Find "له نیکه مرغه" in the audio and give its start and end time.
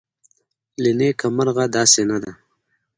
0.81-1.65